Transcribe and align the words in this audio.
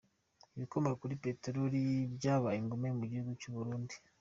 Ibikomoka 0.55 0.99
kuri 1.01 1.19
peteroli 1.23 1.81
byabaye 2.15 2.57
ingume 2.59 2.87
Mugihugu 2.99 3.31
Cyuburundi 3.39 3.95